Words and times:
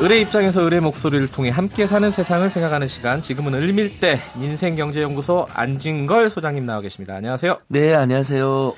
의뢰 0.00 0.18
입장에서 0.20 0.62
의뢰 0.62 0.80
목소리를 0.80 1.28
통해 1.28 1.50
함께 1.50 1.86
사는 1.86 2.10
세상을 2.10 2.48
생각하는 2.48 2.88
시간. 2.88 3.20
지금은 3.20 3.52
을밀대 3.52 4.18
민생경제연구소 4.40 5.46
안진걸 5.52 6.30
소장님 6.30 6.64
나와 6.64 6.80
계십니다. 6.80 7.16
안녕하세요. 7.16 7.58
네, 7.68 7.94
안녕하세요. 7.94 8.74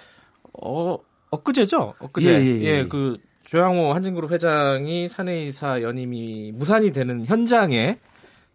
어, 0.60 0.98
엊그제죠? 1.30 1.94
엊그제. 2.00 2.28
예, 2.28 2.34
예, 2.34 2.60
예. 2.60 2.64
예, 2.64 2.86
그 2.88 3.18
조양호 3.44 3.92
한진그룹 3.92 4.32
회장이 4.32 5.08
사내이사 5.08 5.82
연임이 5.82 6.50
무산이 6.56 6.90
되는 6.90 7.24
현장에 7.24 7.98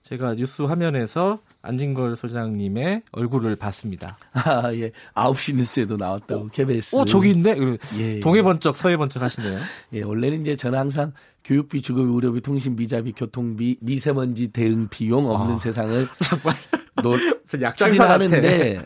제가 0.03 0.35
뉴스 0.35 0.61
화면에서 0.61 1.39
안진걸 1.61 2.15
소장님의 2.15 3.01
얼굴을 3.11 3.57
봤습니다. 3.57 4.17
아, 4.31 4.71
예. 4.73 4.91
9시 5.13 5.55
뉴스에도 5.55 5.97
나왔다고, 5.97 6.47
KBS. 6.47 6.95
어, 6.95 7.03
저기 7.03 7.31
있네? 7.31 7.57
예, 7.59 7.77
예. 7.99 8.19
동해번쩍, 8.21 8.77
서해번쩍 8.77 9.21
하시네요. 9.21 9.59
예, 9.93 10.01
원래는 10.03 10.41
이제 10.41 10.55
저는 10.55 10.79
항상 10.79 11.11
교육비, 11.43 11.81
주거비, 11.81 12.09
의료비, 12.09 12.39
통신비, 12.41 12.87
자비, 12.87 13.11
교통비, 13.11 13.77
미세먼지 13.81 14.47
대응 14.49 14.87
비용 14.89 15.29
없는 15.29 15.55
아. 15.55 15.59
세상을 15.59 16.07
정말. 16.23 16.55
노, 17.03 17.15
약장사. 17.61 17.89
추진하는데 17.89 18.79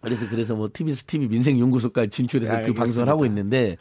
그래서 0.00 0.28
그래서 0.28 0.54
뭐 0.54 0.68
TBS 0.72 1.04
TV 1.04 1.28
민생연구소까지 1.28 2.10
진출해서 2.10 2.52
네, 2.52 2.58
그 2.58 2.62
알겠습니다. 2.64 2.80
방송을 2.84 3.08
하고 3.08 3.24
있는데 3.26 3.76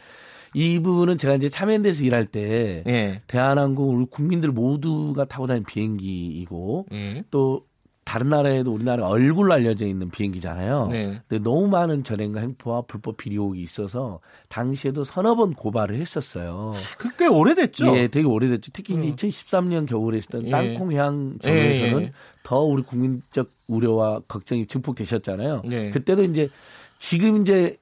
이 0.54 0.80
부분은 0.80 1.18
제가 1.18 1.36
이제 1.36 1.50
참여연대에서 1.50 2.04
일할 2.04 2.26
때 2.26 2.84
예. 2.88 3.22
대한항공 3.28 3.98
우리 3.98 4.06
국민들 4.06 4.52
모두가 4.52 5.26
타고 5.26 5.48
다니는 5.48 5.66
비행기이고 5.66 6.88
예. 6.94 7.24
또 7.32 7.66
다른 8.06 8.30
나라에도 8.30 8.74
우리나라 8.74 9.08
얼굴로 9.08 9.54
알려져 9.54 9.86
있는 9.86 10.10
비행기잖아요. 10.10 10.88
네. 10.92 11.22
근데 11.28 11.42
너무 11.42 11.68
많은 11.68 12.04
전행과 12.04 12.42
행포와 12.42 12.82
불법 12.82 13.18
비리혹이 13.18 13.62
있어서 13.62 14.20
당시에도 14.50 15.04
서너 15.04 15.36
번 15.36 15.54
고발을 15.54 15.96
했었어요. 15.96 16.74
그꽤 16.98 17.28
오래됐죠? 17.28 17.98
예, 17.98 18.08
되게 18.08 18.28
오래됐죠. 18.28 18.72
특히 18.74 18.96
이제 18.96 19.08
음. 19.08 19.16
2013년 19.16 19.88
겨울에 19.88 20.18
있었던 20.18 20.48
예. 20.48 20.50
땅콩향 20.50 21.38
전에서는 21.40 22.02
예, 22.02 22.06
예. 22.06 22.12
더 22.44 22.60
우리 22.60 22.84
국민적 22.84 23.50
우려와 23.68 24.22
걱정이 24.28 24.66
증폭되셨잖아요. 24.66 25.62
예. 25.72 25.90
그때도 25.90 26.24
이제 26.24 26.50
지금 27.00 27.42
이제 27.42 27.78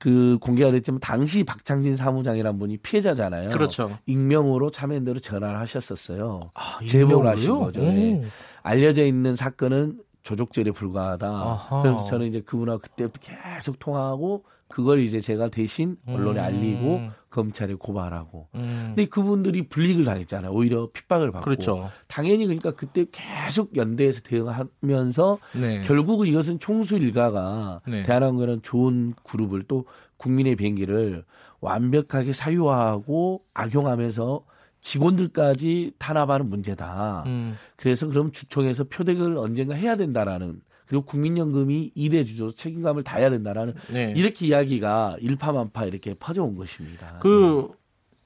그 0.00 0.38
공개가 0.40 0.70
됐지만 0.70 1.00
당시 1.00 1.44
박창진 1.44 1.96
사무장이란 1.96 2.58
분이 2.58 2.78
피해자잖아요. 2.78 3.50
그렇죠. 3.50 3.96
익명으로 4.06 4.70
참여연대로 4.70 5.20
전화를 5.20 5.58
하셨었어요. 5.60 6.50
아, 6.54 6.78
제보를 6.84 7.30
하신? 7.30 7.58
거죠. 7.58 7.80
오. 7.80 7.84
예. 7.84 8.22
알려져 8.62 9.04
있는 9.04 9.36
사건은 9.36 10.00
조족죄에 10.22 10.64
불과하다. 10.74 11.28
아하. 11.28 11.82
그래서 11.82 12.04
저는 12.04 12.26
이제 12.26 12.40
그분하고 12.40 12.80
그때부터 12.80 13.20
계속 13.20 13.78
통화하고 13.78 14.44
그걸 14.74 14.98
이제 15.02 15.20
제가 15.20 15.50
대신 15.50 15.96
언론에 16.04 16.40
음. 16.40 16.44
알리고 16.44 17.00
검찰에 17.30 17.74
고발하고. 17.74 18.48
음. 18.56 18.86
근데 18.88 19.06
그분들이 19.08 19.68
불이익을 19.68 20.04
당했잖아요. 20.04 20.50
오히려 20.50 20.88
핍박을 20.92 21.30
받고. 21.30 21.44
그렇죠. 21.44 21.88
당연히 22.08 22.44
그러니까 22.44 22.72
그때 22.72 23.06
계속 23.12 23.76
연대에서 23.76 24.22
대응하면서 24.22 25.38
네. 25.60 25.80
결국은 25.82 26.26
이것은 26.26 26.58
총수 26.58 26.96
일가가 26.96 27.82
네. 27.86 28.02
대한항공이라는 28.02 28.62
좋은 28.62 29.14
그룹을 29.22 29.62
또 29.68 29.84
국민의 30.16 30.56
비행기를 30.56 31.24
완벽하게 31.60 32.32
사유화하고 32.32 33.44
악용하면서 33.54 34.44
직원들까지 34.80 35.92
탄압하는 35.98 36.50
문제다. 36.50 37.22
음. 37.26 37.54
그래서 37.76 38.08
그럼 38.08 38.32
주총에서 38.32 38.84
표백을 38.84 39.38
언젠가 39.38 39.76
해야 39.76 39.94
된다라는 39.94 40.62
그리고 40.86 41.04
국민연금이 41.04 41.92
이대 41.94 42.24
주주 42.24 42.52
책임감을 42.54 43.02
다해야 43.04 43.30
된다라는 43.30 43.74
네. 43.92 44.12
이렇게 44.16 44.46
이야기가 44.46 45.16
일파만파 45.20 45.84
이렇게 45.84 46.14
퍼져온 46.14 46.56
것입니다. 46.56 47.18
그 47.20 47.70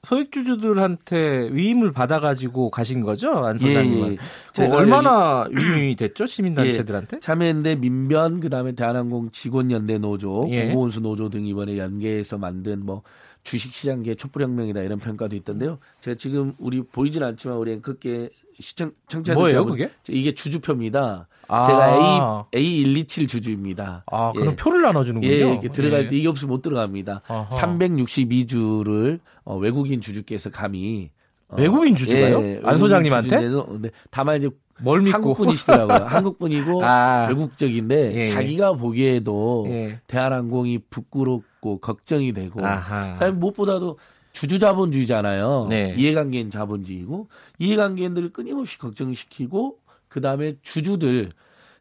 소액 0.03 0.31
주주들한테 0.31 1.49
위임을 1.51 1.91
받아가지고 1.91 2.69
가신 2.69 3.01
거죠, 3.01 3.31
안 3.31 3.59
예? 3.61 3.75
예. 3.75 4.17
그 4.55 4.73
얼마나 4.73 5.45
위임이 5.51 5.97
됐죠, 5.97 6.25
시민단체들한테? 6.25 7.19
참여연대 7.19 7.75
민변 7.75 8.39
그다음에 8.39 8.71
대한항공 8.71 9.31
직원연대 9.31 9.97
노조, 9.97 10.47
예. 10.51 10.67
공무원수 10.67 11.01
노조 11.01 11.29
등 11.29 11.45
이번에 11.45 11.77
연계해서 11.77 12.37
만든 12.37 12.85
뭐 12.85 13.03
주식시장계 13.43 14.15
촛불혁명이다 14.15 14.81
이런 14.81 14.99
평가도 14.99 15.35
있던데요. 15.35 15.79
제가 15.99 16.15
지금 16.15 16.53
우리 16.59 16.81
보이진 16.81 17.23
않지만 17.23 17.57
우리 17.57 17.73
앵커께 17.73 18.29
시청 18.59 18.91
청취자들 19.07 19.39
뭐예요, 19.39 19.65
그게? 19.65 19.89
이게 20.09 20.33
주주표입니다. 20.33 21.27
아. 21.47 21.63
제가 21.63 22.45
A 22.55 22.83
A127 22.83 23.27
주주입니다. 23.27 24.03
아, 24.11 24.31
그럼 24.33 24.51
예. 24.51 24.55
표를 24.55 24.81
나눠주는군요. 24.83 25.31
예, 25.31 25.37
이렇게 25.37 25.69
들어갈 25.69 26.05
예. 26.05 26.07
때 26.07 26.15
이게 26.15 26.27
없으면 26.27 26.49
못 26.49 26.61
들어갑니다. 26.61 27.21
아하. 27.27 27.47
362주를 27.49 29.19
어, 29.45 29.57
외국인 29.57 29.99
주주께서 30.01 30.49
감히 30.51 31.09
어, 31.47 31.55
외국인 31.57 31.95
주주가요? 31.95 32.37
안 32.37 32.43
외국인 32.43 32.77
소장님한테? 32.77 33.29
주주인데도, 33.29 33.79
네, 33.81 33.89
다만 34.11 34.37
이제 34.37 34.49
뭘 34.81 35.01
믿고? 35.01 35.15
한국 35.15 35.37
분이시더라고요. 35.37 36.05
한국 36.07 36.37
분이고 36.39 36.85
아. 36.85 37.27
외국적인데 37.27 38.13
예, 38.15 38.19
예. 38.21 38.25
자기가 38.25 38.73
보기에도 38.73 39.65
예. 39.69 39.99
대한항공이 40.07 40.79
부끄럽고 40.89 41.79
걱정이 41.79 42.33
되고 42.33 42.65
아하. 42.65 43.13
그다음에 43.13 43.35
무엇보다도 43.37 43.97
주주 44.31 44.59
자본주의잖아요. 44.59 45.67
네. 45.69 45.95
이해관계인 45.97 46.49
자본주의고 46.49 47.27
이해관계인들을 47.59 48.31
끊임없이 48.31 48.77
걱정시키고 48.77 49.77
그 50.07 50.21
다음에 50.21 50.53
주주들 50.61 51.31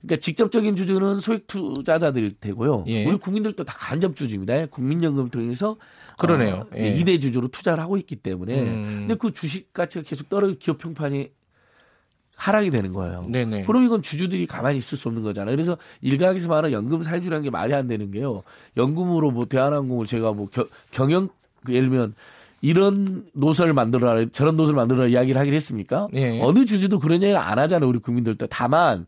그러니까 0.00 0.20
직접적인 0.20 0.76
주주는 0.76 1.16
소액 1.16 1.46
투자자들 1.46 2.34
되고요. 2.40 2.84
예. 2.86 3.04
우리 3.04 3.16
국민들도 3.16 3.64
다 3.64 3.74
간접 3.76 4.14
주주입니다. 4.16 4.66
국민연금 4.66 5.28
통해서 5.30 5.76
그러네요. 6.18 6.66
어, 6.72 6.76
예. 6.76 6.88
이대 6.90 7.18
주주로 7.18 7.48
투자를 7.48 7.82
하고 7.82 7.96
있기 7.96 8.16
때문에 8.16 8.60
음. 8.62 8.96
근데 9.00 9.14
그 9.16 9.32
주식 9.32 9.72
가치가 9.72 10.02
계속 10.04 10.28
떨어져 10.28 10.54
기업 10.58 10.78
평판이 10.78 11.30
하락이 12.36 12.70
되는 12.70 12.92
거예요. 12.92 13.26
네네. 13.28 13.64
그럼 13.64 13.84
이건 13.84 14.00
주주들이 14.00 14.46
가만히 14.46 14.78
있을 14.78 14.96
수 14.96 15.08
없는 15.08 15.24
거잖아요. 15.24 15.54
그래서 15.56 15.76
일각에서 16.00 16.48
말하는 16.48 16.70
연금 16.72 17.02
사회주라는 17.02 17.42
게 17.42 17.50
말이 17.50 17.74
안 17.74 17.88
되는 17.88 18.12
게요. 18.12 18.44
연금으로 18.76 19.32
뭐 19.32 19.46
대한항공을 19.46 20.06
제가 20.06 20.32
뭐 20.32 20.48
겨- 20.48 20.68
경영 20.92 21.28
그 21.64 21.74
예를 21.74 21.88
들면 21.90 22.14
이런 22.60 23.24
노선을 23.34 23.72
만들어라 23.72 24.26
저런 24.32 24.56
노선을 24.56 24.76
만들어라 24.76 25.08
이야기를 25.08 25.40
하긴 25.40 25.54
했습니까? 25.54 26.08
예. 26.14 26.40
어느 26.42 26.64
주주도 26.64 26.98
그런 26.98 27.22
얘기 27.22 27.34
안 27.34 27.58
하잖아요. 27.58 27.88
우리 27.88 27.98
국민들도. 27.98 28.46
다만 28.48 29.06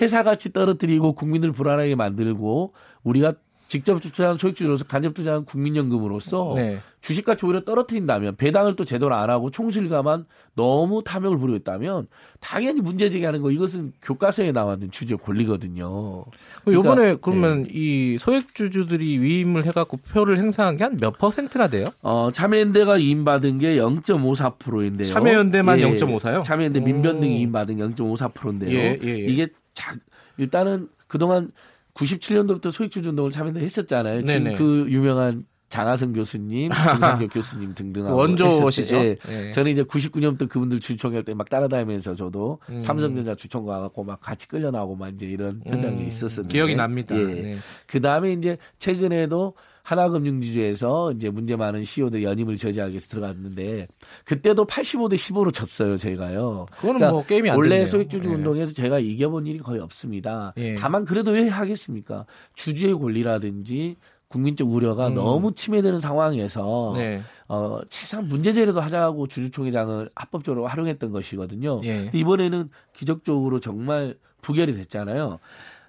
회사 0.00 0.22
가치 0.22 0.52
떨어뜨리고 0.52 1.14
국민들 1.14 1.52
불안하게 1.52 1.94
만들고 1.94 2.74
우리가 3.02 3.32
직접 3.70 4.00
투자한 4.00 4.36
소액주주로서 4.36 4.84
간접 4.86 5.14
투자한 5.14 5.44
국민연금으로서 5.44 6.54
네. 6.56 6.80
주식가치 7.02 7.46
오히려 7.46 7.62
떨어뜨린다면 7.64 8.34
배당을 8.34 8.74
또 8.74 8.82
제대로 8.82 9.14
안 9.14 9.30
하고 9.30 9.48
총수일가만 9.52 10.26
너무 10.56 11.04
탐욕을 11.04 11.38
부리고 11.38 11.56
있다면 11.58 12.08
당연히 12.40 12.80
문제 12.80 13.08
제기하는 13.10 13.42
거 13.42 13.52
이것은 13.52 13.92
교과서에 14.02 14.50
나왔는 14.50 14.90
주제 14.90 15.14
권리거든요. 15.14 16.24
그 16.64 16.72
요번에 16.74 17.14
그러니까, 17.14 17.20
그러면 17.22 17.66
이 17.70 18.16
소액주주들이 18.18 19.18
위임을 19.22 19.64
해갖고 19.66 19.98
표를 19.98 20.38
행사한 20.38 20.76
게 20.76 20.82
한 20.82 20.96
몇 20.98 21.16
퍼센트나 21.18 21.68
돼요? 21.68 21.84
어, 22.02 22.30
참여연대가 22.32 22.98
이임받은 22.98 23.60
게 23.60 23.76
0.54%인데요. 23.76 25.06
참여연대만 25.06 25.78
0.54 25.78 26.34
요? 26.34 26.42
참여연대 26.42 26.80
오. 26.80 26.82
민변 26.82 27.20
등이 27.20 27.38
이임받은 27.38 27.76
0.54%인데요. 27.76 28.76
예, 28.76 28.98
예, 29.00 29.08
예. 29.08 29.16
이게 29.18 29.46
자, 29.74 29.94
일단은 30.38 30.88
그동안 31.06 31.52
97년도부터 31.94 32.70
소액주주 32.70 33.10
운동을 33.10 33.30
참여연대 33.30 33.60
했었잖아요. 33.60 34.24
지금 34.24 34.44
네네. 34.44 34.56
그 34.56 34.86
유명한 34.88 35.44
장하성 35.68 36.12
교수님, 36.12 36.72
김상교 36.72 37.28
교수님 37.30 37.74
그 37.76 38.10
원조시죠? 38.10 38.96
예. 38.96 39.16
예. 39.28 39.50
저는 39.52 39.70
이제 39.70 39.84
99년부터 39.84 40.48
그분들 40.48 40.80
주총할 40.80 41.22
때 41.24 41.32
막 41.32 41.48
따라다니면서 41.48 42.16
저도 42.16 42.58
음. 42.70 42.80
삼성전자 42.80 43.36
주총 43.36 43.64
가갖고 43.66 44.02
막 44.02 44.20
같이 44.20 44.48
끌려 44.48 44.72
나오고 44.72 44.96
막 44.96 45.14
이제 45.14 45.26
이런 45.26 45.62
현장에 45.64 46.02
음, 46.02 46.06
있었었는데 46.08 46.52
기억이 46.52 46.74
납니다. 46.74 47.16
예. 47.16 47.24
네. 47.24 47.56
그 47.86 48.00
다음에 48.00 48.32
이제 48.32 48.58
최근에도 48.78 49.54
하나금융지주에서 49.90 51.12
이제 51.12 51.30
문제 51.30 51.56
많은 51.56 51.84
CEO들 51.84 52.22
연임을 52.22 52.56
저지하기 52.56 52.92
위해서 52.92 53.08
들어갔는데 53.08 53.88
그때도 54.24 54.66
85대 54.66 55.14
15로 55.14 55.52
졌어요, 55.52 55.96
제가요. 55.96 56.66
그거는 56.78 57.10
뭐 57.10 57.24
게임이 57.24 57.50
안 57.50 57.56
원래 57.56 57.70
됐네요. 57.70 57.86
소액주주 57.86 58.28
예. 58.28 58.34
운동에서 58.34 58.72
제가 58.72 59.00
이겨본 59.00 59.46
일이 59.46 59.58
거의 59.58 59.80
없습니다. 59.80 60.52
예. 60.58 60.74
다만 60.76 61.04
그래도 61.04 61.32
왜 61.32 61.48
하겠습니까? 61.48 62.26
주주의 62.54 62.94
권리라든지 62.94 63.96
국민적 64.28 64.70
우려가 64.70 65.08
음. 65.08 65.14
너무 65.14 65.52
침해되는 65.52 65.98
상황에서 65.98 66.94
네. 66.96 67.20
어, 67.48 67.80
최소한 67.88 68.28
문제 68.28 68.52
제기도 68.52 68.80
하자고 68.80 69.26
주주총회장을 69.26 70.08
합법적으로 70.14 70.68
활용했던 70.68 71.10
것이거든요. 71.10 71.80
예. 71.82 72.02
근데 72.04 72.18
이번에는 72.18 72.70
기적적으로 72.92 73.58
정말 73.58 74.16
부결이 74.40 74.72
됐잖아요. 74.74 75.40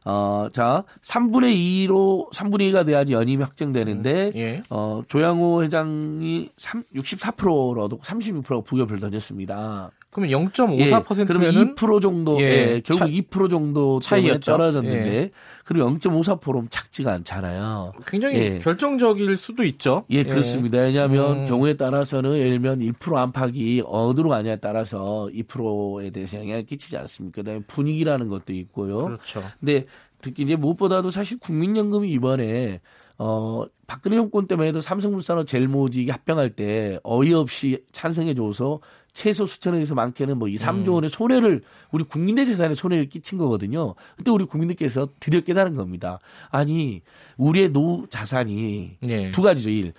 어, 0.06 0.48
자, 0.52 0.84
3분의 1.04 1.54
2로 1.88 2.32
3분의 2.34 2.72
2가 2.72 2.86
돼야지 2.86 3.14
연임이 3.14 3.44
확정되는데 3.44 4.32
예. 4.36 4.64
어, 4.70 5.02
조양호 5.08 5.64
회장이 5.64 6.50
3, 6.58 6.84
64%로도 6.96 8.00
36%가 8.00 8.62
부결을 8.62 9.00
던졌습니다. 9.00 9.92
그러면 10.12 10.50
0.54%면은 10.52 11.44
예, 11.44 11.74
2% 11.74 12.02
정도, 12.02 12.42
예, 12.42 12.44
예, 12.44 12.82
결국 12.84 13.00
차, 13.00 13.06
2% 13.06 13.50
정도 13.50 14.00
차이였죠. 14.02 14.52
떨어졌는데 14.52 15.16
예. 15.16 15.32
그리고 15.64 15.90
0.54%면 15.90 16.68
작지가 16.70 17.14
않잖아요. 17.14 17.94
굉장히 18.06 18.36
예. 18.36 18.60
결정적일 18.60 19.38
수도 19.38 19.64
있죠. 19.64 20.04
예, 20.10 20.24
그렇습니다. 20.24 20.80
왜냐하면 20.80 21.40
음. 21.40 21.46
경우에 21.46 21.78
따라서는 21.78 22.38
예를 22.38 22.52
들면 22.52 22.80
1% 22.80 23.16
안팎이 23.16 23.84
어디로 23.86 24.30
가냐에 24.30 24.58
따라서 24.58 25.30
2%에 25.34 26.10
대해서 26.10 26.40
영향을 26.40 26.66
끼치지 26.66 26.98
않습니까? 26.98 27.42
그다음에 27.42 27.62
분위기라는 27.66 28.28
것도 28.28 28.52
있고요. 28.52 29.06
그렇죠. 29.06 29.42
근데 29.62 29.86
특히 30.22 30.44
이제 30.44 30.58
무엇보다도 30.58 31.10
사실 31.10 31.40
국민연금이 31.40 32.12
이번에 32.12 32.82
어 33.24 33.66
박근혜 33.86 34.16
정권 34.16 34.48
때만 34.48 34.66
해도 34.66 34.82
삼성물산하고 34.82 35.46
젤모직이 35.46 36.10
합병할 36.10 36.50
때 36.50 36.98
어이없이 37.04 37.84
찬성해줘서 37.92 38.80
최소 39.14 39.46
수천억에서 39.46 39.94
많게는 39.94 40.40
뭐 40.40 40.48
2, 40.48 40.56
3조 40.56 40.88
음. 40.88 40.94
원의 40.96 41.12
손해를 41.12 41.62
우리 41.92 42.04
국민의 42.04 42.48
재산에 42.48 42.74
손해를 42.74 43.10
끼친 43.10 43.38
거거든요. 43.38 43.94
그때 44.18 44.32
우리 44.32 44.46
국민들께서 44.46 45.10
드디어 45.20 45.42
깨달은 45.42 45.76
겁니다. 45.76 46.18
아니 46.50 47.04
우리의 47.38 47.70
노 47.70 48.08
자산이 48.10 48.98
예. 49.08 49.30
두 49.30 49.44
가지죠. 49.44 49.70
일. 49.70 49.94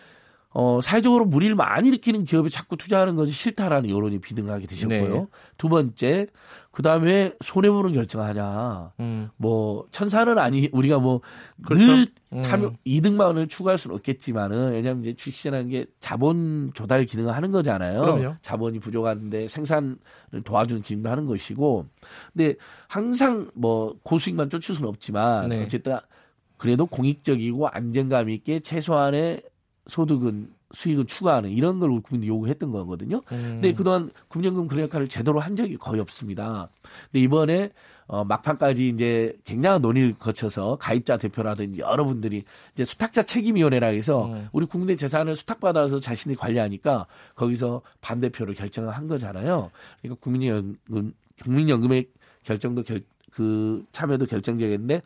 어, 0.55 0.81
사회적으로 0.83 1.25
무리를 1.25 1.55
많이 1.55 1.89
일으키는 1.89 2.25
기업에 2.25 2.49
자꾸 2.49 2.77
투자하는 2.77 3.17
것이 3.17 3.33
싫다라는 3.33 3.89
여론이 3.89 4.19
비등하게 4.21 4.67
되셨고요. 4.67 5.15
네. 5.15 5.27
두 5.57 5.69
번째, 5.69 6.27
그 6.71 6.83
다음에 6.83 7.33
손해보는 7.43 7.95
결정하냐. 7.95 8.93
음. 9.01 9.31
뭐, 9.37 9.87
천사는 9.91 10.37
아니, 10.39 10.69
우리가 10.73 10.99
뭐, 10.99 11.21
그렇죠. 11.65 11.87
늘 11.87 12.07
음. 12.35 12.43
탐욕, 12.43 12.75
이득만을 12.85 13.49
추구할 13.49 13.79
수는 13.79 13.97
없겠지만은, 13.97 14.73
왜냐하면 14.73 15.03
이제 15.03 15.15
주식시장이라는 15.15 15.71
게 15.71 15.87
자본 16.01 16.71
조달 16.75 17.05
기능을 17.05 17.35
하는 17.35 17.51
거잖아요. 17.51 18.01
그럼요. 18.01 18.37
자본이 18.43 18.79
부족한데 18.79 19.49
생산을 19.49 19.97
도와주는 20.45 20.83
기능도 20.83 21.11
하는 21.11 21.27
것이고. 21.27 21.87
근데 22.33 22.57
항상 22.89 23.51
뭐, 23.55 23.97
고수익만 24.03 24.51
쫓을 24.51 24.75
수는 24.75 24.89
없지만, 24.89 25.49
네. 25.49 25.63
어쨌든 25.63 25.97
그래도 26.59 26.87
공익적이고 26.87 27.69
안정감 27.69 28.31
있게 28.31 28.61
최소한의 28.61 29.43
소득은 29.87 30.51
수익을 30.73 31.07
추가하는 31.07 31.51
이런 31.51 31.79
걸 31.81 31.91
국민들이 32.01 32.29
요구했던 32.29 32.71
거거든요. 32.73 33.21
음. 33.33 33.43
근데 33.55 33.75
그동안 33.75 34.11
국민연금 34.29 34.69
그 34.69 34.81
역할을 34.81 35.09
제대로 35.09 35.41
한 35.41 35.55
적이 35.55 35.77
거의 35.77 36.01
없습니다. 36.01 36.69
근데 37.11 37.21
이번에 37.21 37.71
어, 38.07 38.25
막판까지 38.25 38.89
이제 38.89 39.37
굉장한 39.45 39.81
논의를 39.81 40.15
거쳐서 40.19 40.77
가입자 40.77 41.17
대표라든지 41.17 41.81
여러분들이 41.81 42.45
이제 42.75 42.85
수탁자 42.85 43.23
책임위원회라 43.23 43.89
해서 43.89 44.27
음. 44.27 44.49
우리 44.53 44.67
국민의 44.67 44.97
재산을 44.97 45.37
수탁받아서 45.37 45.99
자신이 45.99 46.37
관리하니까 46.37 47.07
거기서 47.35 47.83
반대표를 48.01 48.55
결정을 48.55 48.91
한 48.91 49.09
거잖아요. 49.09 49.71
그러니까 50.01 50.21
국민연금, 50.23 51.15
국민연금의 51.43 52.09
결정도 52.43 52.83
결, 52.83 53.01
그 53.31 53.85
참여도 53.93 54.27
결정적인데 54.27 55.03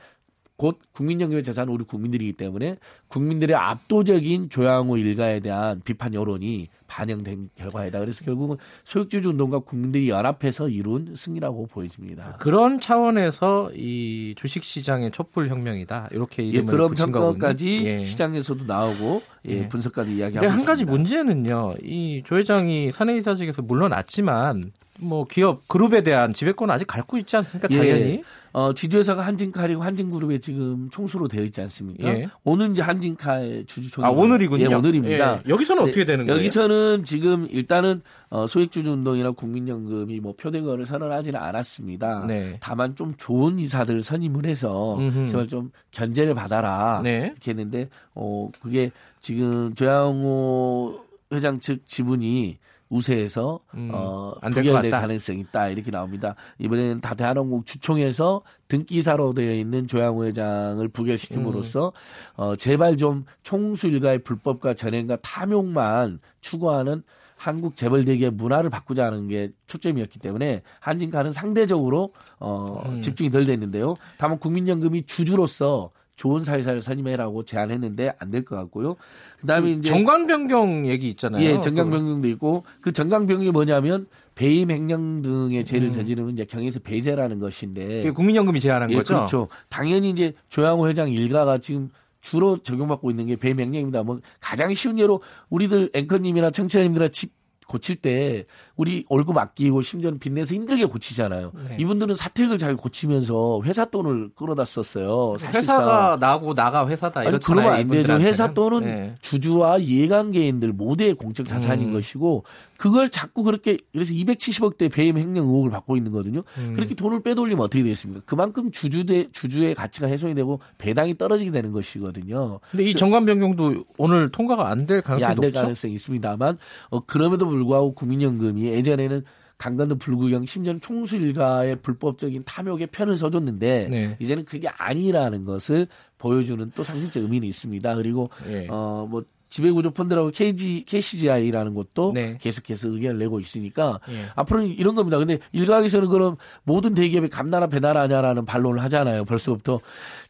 곧 0.57 0.79
국민연금의 0.93 1.43
재산은 1.43 1.73
우리 1.73 1.85
국민들이기 1.85 2.33
때문에 2.33 2.77
국민들의 3.09 3.55
압도적인 3.55 4.49
조양호 4.49 4.97
일가에 4.97 5.41
대한 5.41 5.83
비판 5.85 6.15
여론이 6.15 6.69
반영된 6.87 7.51
결과이다. 7.57 7.99
그래서 7.99 8.25
결국은 8.25 8.57
소액주주 8.85 9.31
운동과 9.31 9.59
국민들이 9.61 10.09
연합해서 10.09 10.69
이룬 10.69 11.15
승리라고 11.17 11.67
보여집니다. 11.67 12.37
그런 12.41 12.81
차원에서 12.81 13.73
이 13.75 14.35
주식 14.37 14.65
시장의 14.65 15.11
촛불 15.11 15.49
혁명이다. 15.49 16.09
이렇게 16.13 16.45
예, 16.45 16.49
이름을 16.49 16.73
그런 16.73 16.89
붙인 16.91 17.13
거군요. 17.13 17.33
평가까지 17.33 17.79
예. 17.83 18.03
시장에서도 18.05 18.65
나오고 18.65 19.23
예, 19.49 19.53
예. 19.53 19.69
분석까지 19.69 20.11
이야기하고 20.11 20.35
근데 20.35 20.47
한 20.47 20.59
있습니다. 20.61 20.73
가지 20.73 20.85
문제는요. 20.85 21.75
이 21.83 22.23
조 22.25 22.37
회장이 22.37 22.93
사내이사직에서 22.93 23.63
물러났지만 23.63 24.63
뭐 25.01 25.25
기업 25.25 25.67
그룹에 25.69 26.03
대한 26.03 26.33
지배권은 26.33 26.75
아직 26.75 26.87
갖고 26.87 27.19
있지 27.19 27.37
않습니까? 27.37 27.69
예. 27.71 27.79
당연히. 27.79 28.23
어, 28.53 28.73
지주회사가 28.73 29.21
한진칼이고 29.21 29.83
한진그룹에 29.83 30.39
지금 30.39 30.89
총수로 30.91 31.29
되어 31.29 31.45
있지 31.45 31.61
않습니까? 31.61 32.09
예. 32.09 32.27
오늘 32.43 32.71
이제 32.71 32.81
한진칼 32.81 33.65
주주총회 33.67 34.09
아 34.09 34.11
오늘이군요. 34.11 34.69
예, 34.71 34.75
오늘입니다. 34.75 35.41
예. 35.45 35.49
여기서는 35.49 35.85
네, 35.85 35.91
어떻게 35.91 36.05
되는 36.07 36.25
거예요? 36.25 36.39
여기서는 36.39 37.05
지금 37.05 37.47
일단은 37.51 38.01
어, 38.31 38.47
소액주주 38.47 38.91
운동이나 38.93 39.33
국민연금이 39.33 40.21
뭐 40.21 40.35
표대거를 40.37 40.87
선언하지는 40.87 41.39
않았습니다. 41.39 42.25
네. 42.27 42.57
다만 42.61 42.97
좀 42.97 43.13
좋은 43.19 43.59
이사들 43.59 44.03
선임을 44.03 44.47
해서 44.47 44.97
음흠. 44.99 45.27
제발 45.27 45.49
좀 45.49 45.71
견제를 45.91 46.35
받아라 46.35 47.03
네. 47.05 47.27
이렇게 47.33 47.51
했는데 47.51 47.91
어 48.15 48.49
그게 48.63 48.91
지금 49.21 49.75
조양호 49.75 51.01
회장 51.33 51.61
측 51.61 51.85
지분이 51.85 52.59
우세해서 52.89 53.61
음, 53.75 53.91
어 53.93 54.35
부결될. 54.41 54.91
가능성이 54.91 55.41
있다 55.41 55.69
이렇게 55.69 55.91
나옵니다. 55.91 56.35
이번에는 56.59 57.01
다 57.01 57.15
대한항공 57.15 57.65
주총에서 57.65 58.43
등기사로 58.69 59.35
되어 59.35 59.53
있는 59.53 59.87
조양호 59.87 60.25
회장을 60.25 60.87
부결시킴으로써 60.89 61.89
음. 61.89 62.41
어 62.41 62.57
제발 62.57 62.97
좀 62.97 63.25
총수 63.43 63.89
일가의 63.89 64.21
불법과 64.23 64.75
전횡과 64.75 65.17
탐욕만 65.23 66.21
추구하는 66.41 67.03
한국 67.37 67.77
재벌대기의 67.77 68.31
문화를 68.31 68.71
바꾸자는 68.71 69.29
게 69.29 69.51
초점이었기 69.67 70.19
때문에 70.19 70.63
한진카는 70.81 71.33
상대적으로 71.33 72.13
어 72.39 72.83
음. 72.87 73.01
집중이 73.01 73.31
덜 73.31 73.45
됐는데요. 73.45 73.95
다만 74.17 74.39
국민연금이 74.39 75.05
주주로서 75.05 75.91
좋은 76.17 76.43
사회사를 76.45 76.81
선임해라고 76.81 77.45
제안했는데 77.45 78.15
안 78.19 78.31
될 78.31 78.45
것 78.45 78.57
같고요. 78.57 78.97
그다음에 79.41 79.73
이제 79.73 79.89
정관 79.89 80.27
변경 80.27 80.87
얘기 80.87 81.09
있잖아요. 81.11 81.43
예, 81.45 81.61
정강 81.61 81.91
변경도 81.91 82.29
있고 82.29 82.65
그 82.81 82.93
정강 82.93 83.27
변경이 83.27 83.51
뭐냐면 83.51 84.07
배임 84.35 84.71
횡령 84.71 85.23
등의 85.23 85.65
죄를 85.65 85.89
음. 85.89 85.91
저지르면 85.91 86.33
이제 86.33 86.45
경에서 86.45 86.81
배제라는 86.81 87.39
것인데 87.39 87.99
그게 87.99 88.11
국민연금이 88.11 88.61
제안한 88.61 88.91
예, 88.91 88.97
거죠. 88.97 89.15
그렇죠. 89.15 89.49
당연히 89.69 90.11
이제 90.11 90.33
조양호 90.49 90.89
회장 90.89 91.11
일가가 91.11 91.59
지금 91.59 91.91
주로 92.21 92.59
적용받고 92.59 93.11
있는 93.11 93.27
게 93.27 93.37
배임 93.37 93.61
횡령입니다. 93.61 94.03
뭐 94.03 94.21
가장 94.41 94.75
쉬운 94.75 94.99
예로 94.99 95.23
우리들 95.51 95.91
앵커님이나 95.95 96.51
청취자님들아 96.51 97.09
집 97.09 97.33
고칠 97.69 97.97
때 97.97 98.45
우리 98.77 99.05
월급 99.09 99.37
아끼고 99.37 99.83
심지어는 99.83 100.19
빚내서 100.19 100.55
힘들게 100.55 100.85
고치잖아요. 100.85 101.53
네. 101.69 101.77
이분들은 101.81 102.15
사택을 102.15 102.59
잘 102.59 102.77
고치면서 102.77 103.63
회사 103.65 103.85
돈을 103.85 104.31
끌어다 104.37 104.65
썼어요. 104.65 105.37
사실상. 105.39 105.63
회사가 105.63 106.17
나고 106.21 106.55
나가 106.55 106.87
회사다 106.87 107.21
아니. 107.21 107.39
그러면 107.45 107.73
안 107.73 107.89
되죠. 107.89 108.15
회사 108.21 108.53
또는 108.55 108.85
네. 108.85 109.15
주주와 109.21 109.79
이해관계인들 109.79 110.73
모두의 110.73 111.15
공적 111.15 111.47
자산인 111.47 111.89
음. 111.89 111.93
것이고 111.93 112.45
그걸 112.79 113.11
자꾸 113.11 113.43
그렇게 113.43 113.79
그래서 113.93 114.13
270억대 114.15 114.91
배임 114.93 115.19
횡령 115.19 115.47
의혹을 115.47 115.71
받고 115.71 115.97
있는 115.97 116.13
거거든요. 116.13 116.43
음. 116.59 116.73
그렇게 116.75 116.95
돈을 116.95 117.23
빼돌리면 117.23 117.63
어떻게 117.65 117.83
되겠습니까? 117.83 118.23
그만큼 118.27 118.71
주주대 118.71 119.29
주주의 119.33 119.75
가치가 119.75 120.07
훼손이 120.09 120.35
되고 120.35 120.61
배당이 120.79 121.19
떨어지게 121.19 121.51
되는 121.51 121.73
것이거든요. 121.73 122.61
근데 122.71 122.85
이 122.85 122.95
정관 122.95 123.25
변경도 123.27 123.85
오늘 123.99 124.31
통과가 124.31 124.69
안 124.71 124.87
될 124.87 125.03
가능성이 125.03 125.31
안될 125.33 125.49
높죠. 125.51 125.61
가능성이 125.63 125.95
있습니다만 125.95 126.59
어, 126.91 127.01
그럼에도 127.01 127.47
불구하고 127.49 127.95
국민연금이 127.95 128.65
예전에는 128.67 129.25
강간도 129.59 129.97
불구경 129.97 130.47
심지어는 130.47 130.81
총수 130.81 131.17
일가의 131.17 131.77
불법적인 131.77 132.45
탐욕에 132.45 132.87
편을 132.87 133.17
서줬는데 133.17 133.89
네. 133.91 134.17
이제는 134.19 134.45
그게 134.45 134.69
아니라는 134.69 135.45
것을 135.45 135.89
보여주는 136.19 136.71
또 136.75 136.83
상징적 136.83 137.23
의미는 137.23 137.49
있습니다. 137.49 137.95
그리고 137.95 138.31
예. 138.49 138.67
어뭐 138.69 139.23
지배구조 139.49 139.93
펀드라고 139.93 140.31
KG 140.31 140.85
KCGI라는 140.87 141.75
것도 141.75 142.13
네. 142.15 142.37
계속해서 142.41 142.89
의견을 142.89 143.19
내고 143.19 143.41
있으니까 143.41 144.01
예. 144.11 144.27
앞으로는 144.35 144.69
이런 144.69 144.95
겁니다. 144.95 145.19
근데 145.19 145.39
일각에서는 145.53 146.09
그럼 146.09 146.37
모든 146.65 146.95
대기업이 146.95 147.29
감나라 147.29 147.69
배나라냐라는 147.69 148.45
반론을 148.45 148.83
하잖아요. 148.85 149.25
벌써부터 149.25 149.81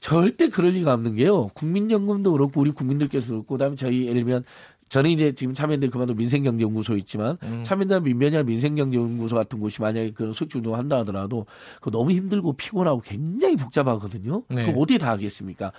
절대 0.01 0.49
그럴 0.49 0.71
리가 0.73 0.93
없는 0.93 1.17
게요. 1.17 1.49
국민연금도 1.55 2.33
그렇고 2.33 2.61
우리 2.61 2.71
국민들께서도 2.71 3.35
그렇고 3.35 3.55
그다음에 3.55 3.75
저희 3.75 4.03
예를 4.03 4.15
들면 4.15 4.45
저는 4.89 5.11
이제 5.11 5.33
지금 5.33 5.53
참여연대 5.53 5.89
그만둬 5.89 6.15
민생경제연구소 6.15 6.97
있지만 6.99 7.39
음. 7.43 7.63
참여연대 7.65 8.01
민변이나 8.01 8.43
민생경제연구소 8.45 9.35
같은 9.35 9.59
곳이 9.59 9.81
만약에 9.81 10.13
그런 10.13 10.33
소액주도 10.33 10.77
한다 10.77 10.99
하더라도 10.99 11.47
그거 11.77 11.91
너무 11.91 12.13
힘들고 12.13 12.53
피곤하고 12.53 13.01
굉장히 13.01 13.57
복잡하거든요. 13.57 14.45
네. 14.49 14.67
그거 14.67 14.81
어떻게 14.81 14.99
다 14.99 15.11
하겠습니까? 15.11 15.73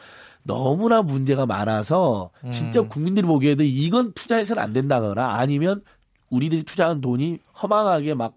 너무나 0.44 1.02
문제가 1.02 1.46
많아서 1.46 2.32
진짜 2.52 2.82
음. 2.82 2.90
국민들이 2.90 3.26
보기에도 3.26 3.64
이건 3.64 4.14
투자해서는 4.14 4.62
안 4.62 4.74
된다거나 4.74 5.36
아니면 5.36 5.82
우리들이 6.30 6.64
투자한 6.64 7.02
돈이 7.02 7.40
허망하게 7.62 8.14
막 8.14 8.36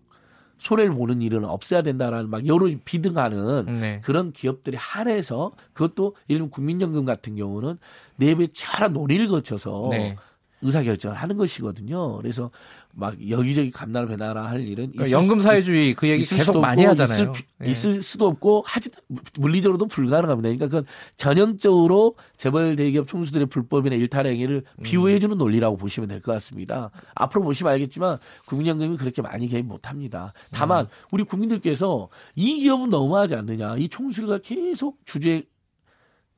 손해를 0.59 0.93
보는 0.93 1.23
일은 1.23 1.45
없어야 1.45 1.83
된다라는 1.83 2.29
막 2.29 2.47
여론이 2.47 2.81
비등하는 2.85 3.65
네. 3.81 4.01
그런 4.05 4.31
기업들이 4.31 4.77
한해서 4.77 5.53
그것도 5.73 6.15
예를 6.29 6.41
들면 6.41 6.51
국민연금 6.51 7.05
같은 7.07 7.35
경우는 7.35 7.79
내부에 8.17 8.49
치열한 8.49 8.93
논의를 8.93 9.29
거쳐서 9.29 9.89
네. 9.91 10.17
의사결정을 10.63 11.17
하는 11.17 11.37
것이거든요. 11.37 12.17
그래서 12.19 12.51
막 12.93 13.15
여기저기 13.29 13.71
감나라 13.71 14.07
배나라 14.07 14.49
할 14.49 14.61
일은 14.67 14.91
그러니까 14.91 15.17
연금 15.17 15.39
사회주의 15.39 15.95
그 15.95 16.09
얘기 16.09 16.25
계속 16.25 16.61
많이 16.61 16.85
하잖아요. 16.85 17.33
있을, 17.33 17.45
예. 17.65 17.71
있을, 17.71 18.03
수도 18.03 18.27
없고 18.27 18.65
하지 18.67 18.91
물리적으로도 19.39 19.87
불가능합니다. 19.87 20.49
그러니까 20.49 20.67
그건 20.67 20.87
전형적으로 21.17 22.17
재벌 22.37 22.75
대기업 22.77 23.07
총수들의 23.07 23.47
불법이나 23.47 23.95
일탈 23.95 24.27
행위를 24.27 24.65
음. 24.79 24.83
비호해주는 24.83 25.37
논리라고 25.39 25.77
보시면 25.77 26.09
될 26.09 26.21
것 26.21 26.33
같습니다. 26.33 26.91
앞으로 27.15 27.45
보시면 27.45 27.73
알겠지만 27.73 28.19
국민연금이 28.47 28.97
그렇게 28.97 29.23
많이 29.23 29.49
개입 29.49 29.65
못합니다. 29.67 30.33
다만 30.51 30.85
음. 30.85 30.91
우리 31.13 31.23
국민들께서 31.23 32.09
이 32.35 32.61
기업은 32.61 32.91
너무하지 32.91 33.35
않느냐, 33.37 33.77
이 33.77 33.89
총수가 33.89 34.39
계속 34.39 34.99
주주의 35.07 35.45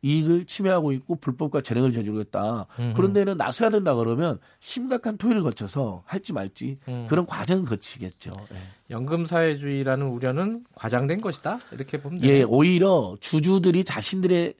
이익을 0.02 0.46
침해하고 0.46 0.92
있고 0.92 1.16
불법과 1.16 1.60
재량을 1.60 1.92
저지르고 1.92 2.20
있다. 2.22 2.66
그런 2.94 3.12
데는 3.12 3.36
나서야 3.36 3.70
된다 3.70 3.94
그러면 3.94 4.38
심각한 4.60 5.16
토의를 5.16 5.42
거쳐서 5.42 6.02
할지 6.06 6.32
말지 6.32 6.78
음. 6.88 7.06
그런 7.08 7.24
과정을 7.24 7.64
거치겠죠. 7.64 8.32
네. 8.50 8.58
연금 8.90 9.24
사회주의라는 9.24 10.06
우려는 10.06 10.64
과장된 10.74 11.20
것이다. 11.20 11.58
이렇게 11.70 12.00
보면 12.00 12.18
돼요. 12.18 12.32
예, 12.32 12.42
오히려 12.42 13.16
주주들이 13.20 13.84
자신들의 13.84 14.54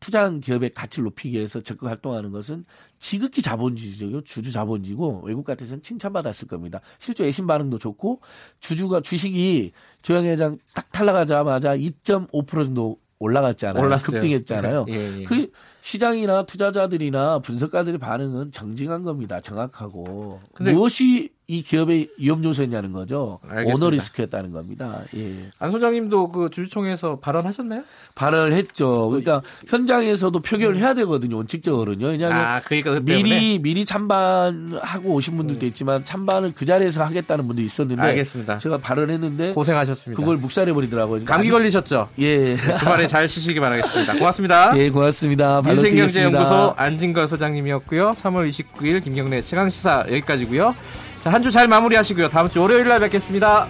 투자한 0.00 0.40
기업의 0.40 0.70
가치를 0.70 1.04
높이기 1.04 1.36
위해서 1.36 1.60
적극 1.60 1.88
활동하는 1.88 2.30
것은 2.30 2.64
지극히 2.98 3.42
자본주의적이고 3.42 4.22
주주 4.22 4.52
자본주의고 4.52 5.22
외국 5.24 5.44
같아서는 5.44 5.82
칭찬받았을 5.82 6.48
겁니다. 6.48 6.80
실제 6.98 7.24
외신 7.24 7.46
반응도 7.46 7.78
좋고 7.78 8.20
주주가 8.60 9.00
주식이 9.00 9.72
조영 10.02 10.24
회장 10.24 10.58
딱 10.74 10.90
탈락하자마자 10.92 11.76
2.5% 11.76 12.64
정도 12.64 12.98
올라갔잖아요. 13.18 13.84
올랐어요. 13.84 14.12
급등했잖아요. 14.20 14.86
예, 14.88 15.20
예. 15.20 15.24
그 15.24 15.50
시장이나 15.80 16.46
투자자들이나 16.46 17.40
분석가들의 17.40 17.98
반응은 17.98 18.52
정직한 18.52 19.02
겁니다. 19.02 19.40
정확하고 19.40 20.40
무엇이 20.60 21.30
이 21.50 21.62
기업의 21.62 22.10
위험 22.18 22.44
요소였냐는 22.44 22.92
거죠. 22.92 23.38
알겠습니다. 23.48 23.74
오너 23.74 23.90
리스크였다는 23.90 24.52
겁니다. 24.52 25.00
예. 25.16 25.48
안 25.58 25.72
소장님도 25.72 26.28
그 26.28 26.50
주주총회에서 26.50 27.20
발언하셨나요? 27.20 27.84
발언을 28.14 28.52
했죠. 28.52 29.08
그러니까 29.08 29.40
현장에서도 29.66 30.38
표결을 30.40 30.76
해야 30.76 30.92
되거든요. 30.92 31.38
원칙적으로는요. 31.38 32.08
왜냐하면 32.08 32.38
아, 32.38 32.60
그러니까 32.60 32.92
그 32.92 33.00
미리 33.02 33.58
미리 33.58 33.86
찬반하고 33.86 35.14
오신 35.14 35.38
분들도 35.38 35.64
음. 35.64 35.68
있지만 35.68 36.04
찬반을 36.04 36.52
그 36.54 36.66
자리에서 36.66 37.02
하겠다는 37.02 37.46
분도 37.46 37.62
있었는데 37.62 38.02
알겠습니다. 38.02 38.58
제가 38.58 38.76
발언했는데 38.76 39.54
고생하셨습니다. 39.54 40.20
그걸 40.20 40.36
묵살해 40.36 40.74
버리더라고요. 40.74 41.24
감기 41.24 41.46
아직... 41.46 41.52
걸리셨죠? 41.52 42.10
예. 42.18 42.56
주말에 42.56 43.06
잘 43.06 43.26
쉬시기 43.26 43.58
바라겠습니다. 43.58 44.16
고맙습니다. 44.16 44.72
예, 44.76 44.90
고맙습니다. 44.90 45.62
민생경제연구소 45.64 46.74
안진걸 46.76 47.26
소장님이었고요. 47.26 48.10
3월 48.10 48.50
29일 48.50 49.02
김경래 49.02 49.40
최강 49.40 49.70
시사 49.70 50.04
여기까지고요. 50.08 50.74
자, 51.22 51.30
한 51.32 51.42
주 51.42 51.50
잘 51.50 51.66
마무리하시고요. 51.68 52.28
다음 52.28 52.48
주 52.48 52.60
월요일 52.60 52.86
날 52.88 53.00
뵙겠습니다. 53.00 53.66